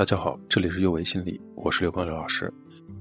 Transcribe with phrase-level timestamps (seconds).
[0.00, 2.50] 大家好，这里是右维心理，我是刘光刘老师。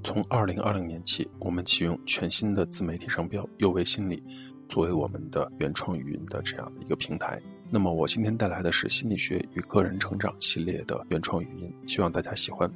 [0.03, 4.21] 从二零二零年起，我们启用全新的自媒体商标“右维心理”
[4.67, 7.41] 作为我们的原创语音的这样的一个平台。
[7.71, 12.69] 那么，我今天带来的是心理学与个人成长系列的原创语音，希望大家喜欢。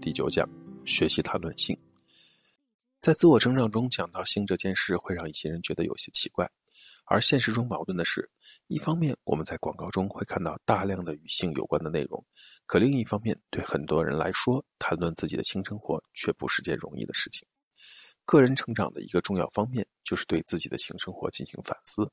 [0.00, 0.48] 第九讲：
[0.86, 1.76] 学习谈论性。
[2.98, 6.50] 在自我成长中讲到性这件事，会让一些人觉得有些奇怪。
[7.06, 8.28] 而现实中矛盾的是，
[8.66, 12.24] 一方面我们在广告中会看到大量的与性有关的内容，
[12.64, 17.46] 可另一方面，对很多人来说，谈论自己的性生活却不是件容易的事情。
[18.24, 22.10] 个人成长的一个重要方面就是对自己的性生活进行反思，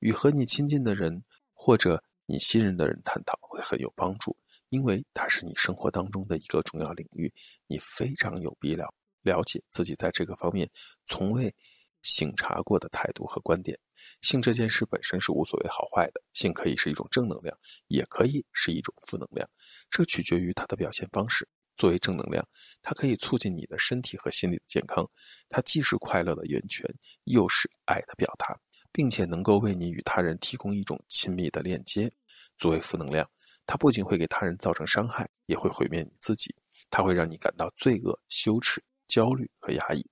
[0.00, 4.36] 与和你亲近的人或者你信任的人探讨会很有帮助，
[4.70, 7.32] 因为它是你生活当中的一个重要领域，
[7.68, 10.68] 你非常有必要了解自己在这个方面
[11.04, 11.54] 从未。
[12.02, 13.76] 醒察过的态度和观点，
[14.20, 17.56] 性这件事本身是无所谓好坏的，性可以是一种正能量，
[17.88, 19.48] 也可以是一种负能量，
[19.90, 21.48] 这取决于它的表现方式。
[21.74, 22.46] 作为正能量，
[22.80, 25.06] 它可以促进你的身体和心理的健康，
[25.48, 26.88] 它既是快乐的源泉，
[27.24, 28.58] 又是爱的表达，
[28.90, 32.10] 并且能够为你与他人提供一种亲密的链接。
[32.56, 33.30] 作为负能量，
[33.66, 36.54] 它不仅会给他人造成伤害，也会毁灭你自己，
[36.88, 40.02] 它会让你感到罪恶、羞耻、焦虑和压抑。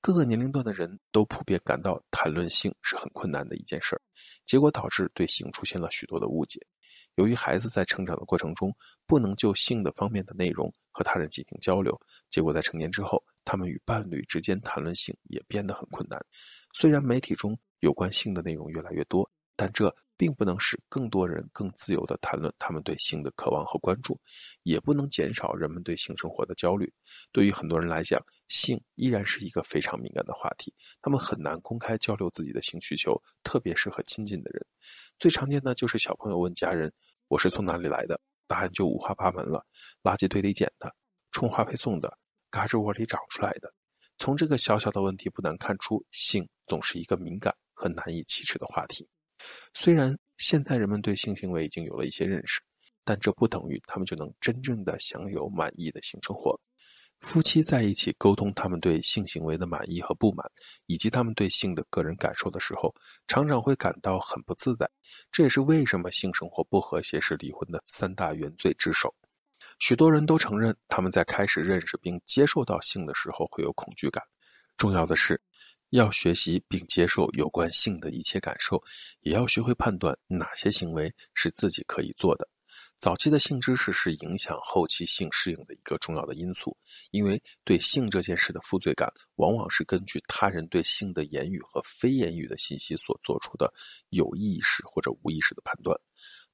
[0.00, 4.00] 各个年龄段的人都普遍感到谈论性是很困难的一件事儿，
[4.46, 6.58] 结果导致对性出现了许多的误解。
[7.16, 8.74] 由于孩子在成长的过程中
[9.06, 16.18] 不能就性的方面的内容和他人进行交流，结果在成年之后，他们与伴侣之间谈论性也变得很困难。
[16.72, 19.94] 虽然媒体中有关性的内容越来越多，但这。
[20.20, 24.20] 并不能使更多人更自由地谈论他们对性的渴望和关注，
[24.64, 26.92] 也不能减少人们对性生活的焦虑。
[27.32, 34.66] 对于很多人来讲，性依然是一个非常敏感的话题，他们很难公开交流自己的性需求，特别是和亲近的人。
[35.18, 36.92] 最常见的就是小朋友问家人
[37.28, 39.64] ：“我是从哪里来的？”答案就五花八门了：
[40.02, 40.92] 垃圾堆里捡的，
[41.30, 42.18] 充话费送的，
[42.50, 43.72] 嘎吱窝里长出来的。
[44.18, 49.08] 从这个小小的问题不难看出，性总是一个敏感和难以启齿的话题。
[49.72, 52.60] 虽然现在人们对性行为已经有了一些认识，
[53.04, 56.60] 但这不等于他们就能真正的享有满意的性生活。
[57.20, 60.50] 夫妻在一起沟通他们对性行为的满意和不满，
[60.86, 62.94] 以及他们对性的个人感受的时候，
[63.26, 64.90] 常常会感到很不自在。
[65.30, 69.14] 这也是为什么性生活不和谐是离婚的三大原罪之首。
[69.78, 74.22] 许多人都承认，他们在开始认识并接受到性的时候会有恐惧感。
[74.76, 75.40] 重要的是。
[75.90, 78.80] 要学习并接受有关性的一切感受，
[79.22, 82.48] 也要学会判断哪些行为是自己可以做的。
[83.00, 86.76] 早期的性知识是影响后期性适应的一个重要的因素，
[87.12, 93.72] 因为对性这件事的负罪感，往往是根据他人对性的言语和非言语的信息所做出的
[94.10, 95.98] 有意识或者无意识的判断。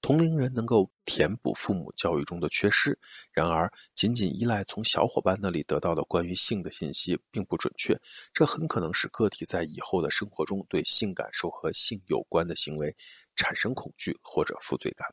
[0.00, 2.96] 同龄人能够填补父母教育中的缺失，
[3.32, 8.00] 然而仅仅依赖从小伙伴那里得到的关于性的信息并不准确，
[8.32, 12.94] 这很可能使个体在以后的生活中对性感受和性有关的行为
[13.36, 15.06] 产生恐惧或者负罪感。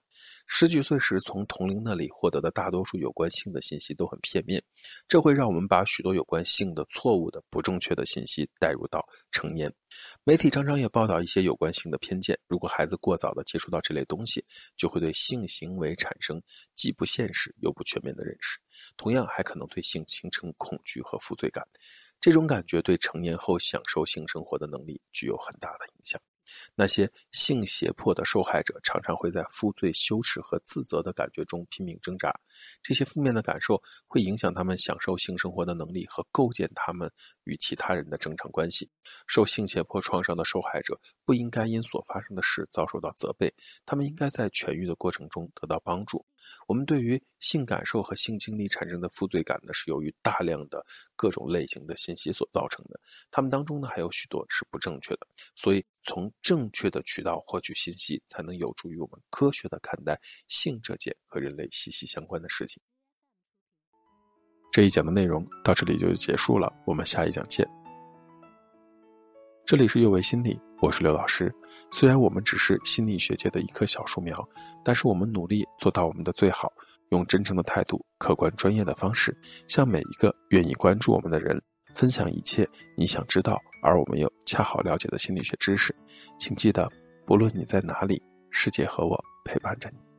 [0.47, 4.63] 十几岁时从同龄那里获得的大多数有关性的信息都很片面，
[5.07, 9.71] 这会让我们把许多有关性的错误的、不正确的信息带入到成年。
[10.23, 12.37] 媒体常常也报道一些有关性的偏见。
[12.47, 14.43] 如果孩子过早的接触到这类东西，
[14.75, 16.41] 就会对性行为产生
[16.73, 18.57] 既不现实又不全面的认识，
[18.97, 21.63] 同样还可能对性形成恐惧和负罪感。
[22.19, 26.19] 这种感觉对成年后享受性生活的能力具有很大的影响。
[26.75, 32.33] 那些性胁迫的受害者常常会在负罪、羞耻和自责的感觉中拼命挣扎。
[32.81, 37.11] 这些负面的感受会影响他们享受性生活的能力和构建他们
[37.43, 38.89] 与其他人的正常关系。
[39.27, 43.53] 受性胁迫创伤的受害者不应该因所发生的事遭受到责备，
[43.85, 46.25] 他们应该在痊愈的过程中得到帮助。
[46.67, 52.99] 我们对于性感受和性经历产生的负罪感呢，是由于大量的各种类型的信息所造成的。
[53.31, 55.27] 他们当中呢，还有许多是不正确的。
[55.55, 62.81] 所以，从正确的渠道获取信息，才能有助于我们科学的看待性这件和人类息息相关的事情。
[64.71, 67.67] 这一讲的内容到这里就结束了，我们下一讲见。
[69.65, 71.53] 这里是右维心理，我是刘老师。
[71.89, 74.45] 虽然我们只是心理学界的一棵小树苗，
[74.83, 76.71] 但是我们努力做到我们的最好，
[77.11, 79.35] 用真诚的态度、客观专业的方式，
[79.69, 81.61] 向每一个愿意关注我们的人
[81.93, 85.95] 分享一切你想知道而我们又恰好了解的心理学知识。
[86.37, 86.89] 请记得，
[87.25, 90.12] 不论你在哪里，世界和我陪伴着你。